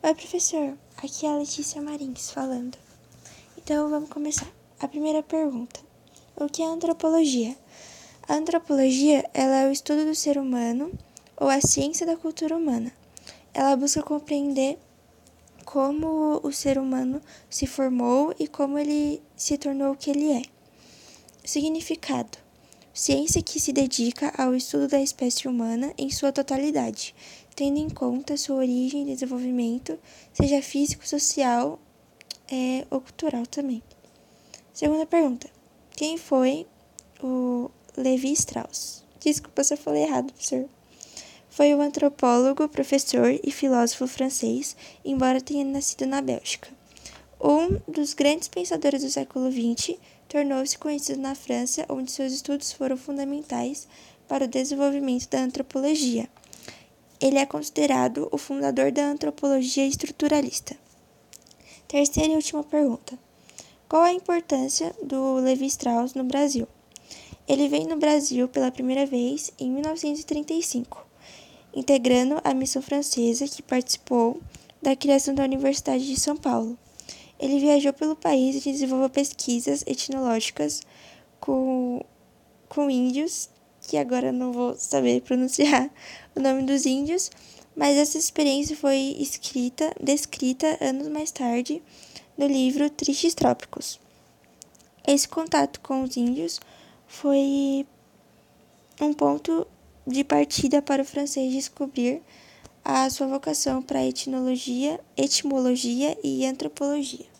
Oi, 0.00 0.14
professor. 0.14 0.78
Aqui 1.02 1.26
é 1.26 1.28
a 1.28 1.36
Letícia 1.36 1.82
Marins 1.82 2.30
falando. 2.30 2.78
Então, 3.56 3.90
vamos 3.90 4.08
começar. 4.08 4.46
A 4.78 4.86
primeira 4.86 5.24
pergunta: 5.24 5.80
O 6.36 6.46
que 6.46 6.62
é 6.62 6.66
antropologia? 6.66 7.56
A 8.28 8.34
antropologia 8.34 9.28
ela 9.34 9.56
é 9.56 9.68
o 9.68 9.72
estudo 9.72 10.04
do 10.04 10.14
ser 10.14 10.38
humano 10.38 10.92
ou 11.36 11.48
a 11.48 11.60
ciência 11.60 12.06
da 12.06 12.16
cultura 12.16 12.56
humana. 12.56 12.92
Ela 13.52 13.74
busca 13.74 14.00
compreender 14.00 14.78
como 15.64 16.38
o 16.44 16.52
ser 16.52 16.78
humano 16.78 17.20
se 17.50 17.66
formou 17.66 18.32
e 18.38 18.46
como 18.46 18.78
ele 18.78 19.20
se 19.36 19.58
tornou 19.58 19.94
o 19.94 19.96
que 19.96 20.10
ele 20.10 20.30
é. 20.30 20.42
Significado: 21.44 22.38
ciência 22.98 23.40
que 23.40 23.60
se 23.60 23.72
dedica 23.72 24.32
ao 24.36 24.56
estudo 24.56 24.88
da 24.88 25.00
espécie 25.00 25.46
humana 25.46 25.94
em 25.96 26.10
sua 26.10 26.32
totalidade, 26.32 27.14
tendo 27.54 27.78
em 27.78 27.88
conta 27.88 28.36
sua 28.36 28.56
origem 28.56 29.02
e 29.02 29.14
desenvolvimento, 29.14 29.96
seja 30.32 30.60
físico, 30.60 31.06
social 31.06 31.78
é, 32.50 32.84
ou 32.90 33.00
cultural 33.00 33.46
também. 33.46 33.80
Segunda 34.72 35.06
pergunta: 35.06 35.48
quem 35.92 36.18
foi 36.18 36.66
o 37.22 37.70
Levi 37.96 38.32
Strauss? 38.32 39.04
Desculpa 39.20 39.62
se 39.62 39.74
eu 39.74 39.78
falei 39.78 40.02
errado, 40.02 40.32
professor. 40.32 40.68
Foi 41.48 41.72
um 41.76 41.80
antropólogo, 41.80 42.68
professor 42.68 43.30
e 43.44 43.50
filósofo 43.52 44.08
francês, 44.08 44.76
embora 45.04 45.40
tenha 45.40 45.64
nascido 45.64 46.04
na 46.04 46.20
Bélgica. 46.20 46.68
Um 47.40 47.78
dos 47.86 48.12
grandes 48.12 48.48
pensadores 48.48 49.02
do 49.02 49.10
século 49.10 49.52
XX, 49.52 49.96
tornou-se 50.28 50.78
conhecido 50.78 51.20
na 51.20 51.34
França, 51.34 51.86
onde 51.88 52.12
seus 52.12 52.32
estudos 52.32 52.72
foram 52.72 52.96
fundamentais 52.96 53.88
para 54.28 54.44
o 54.44 54.48
desenvolvimento 54.48 55.28
da 55.28 55.40
antropologia. 55.40 56.28
Ele 57.20 57.38
é 57.38 57.46
considerado 57.46 58.28
o 58.30 58.38
fundador 58.38 58.92
da 58.92 59.06
antropologia 59.06 59.86
estruturalista. 59.86 60.76
Terceira 61.88 62.32
e 62.32 62.36
última 62.36 62.62
pergunta: 62.62 63.18
Qual 63.88 64.02
a 64.02 64.12
importância 64.12 64.94
do 65.02 65.36
Levi 65.36 65.66
Strauss 65.66 66.14
no 66.14 66.24
Brasil? 66.24 66.68
Ele 67.48 67.68
veio 67.68 67.88
no 67.88 67.96
Brasil 67.96 68.46
pela 68.46 68.70
primeira 68.70 69.06
vez 69.06 69.50
em 69.58 69.70
1935 69.70 71.08
integrando 71.74 72.40
a 72.42 72.54
missão 72.54 72.82
francesa 72.82 73.46
que 73.46 73.62
participou 73.62 74.40
da 74.82 74.96
criação 74.96 75.34
da 75.34 75.44
Universidade 75.44 76.06
de 76.06 76.18
São 76.18 76.36
Paulo. 76.36 76.78
Ele 77.38 77.60
viajou 77.60 77.92
pelo 77.92 78.16
país 78.16 78.56
e 78.56 78.72
desenvolveu 78.72 79.08
pesquisas 79.08 79.84
etnológicas 79.86 80.82
com, 81.38 82.04
com 82.68 82.90
índios, 82.90 83.48
que 83.82 83.96
agora 83.96 84.32
não 84.32 84.52
vou 84.52 84.74
saber 84.74 85.22
pronunciar 85.22 85.90
o 86.34 86.40
nome 86.40 86.64
dos 86.64 86.84
índios, 86.84 87.30
mas 87.76 87.96
essa 87.96 88.18
experiência 88.18 88.76
foi 88.76 89.16
escrita, 89.18 89.94
descrita 90.00 90.76
anos 90.80 91.08
mais 91.08 91.30
tarde 91.30 91.80
no 92.36 92.46
livro 92.46 92.90
Tristes 92.90 93.34
Trópicos. 93.34 94.00
Esse 95.06 95.28
contato 95.28 95.80
com 95.80 96.02
os 96.02 96.16
índios 96.16 96.60
foi 97.06 97.86
um 99.00 99.12
ponto 99.14 99.66
de 100.06 100.24
partida 100.24 100.82
para 100.82 101.02
o 101.02 101.04
francês 101.04 101.52
descobrir 101.52 102.22
a 102.84 103.08
sua 103.10 103.26
vocação 103.26 103.82
para 103.82 104.04
etnologia, 104.04 105.00
etimologia 105.16 106.16
e 106.22 106.44
antropologia. 106.46 107.37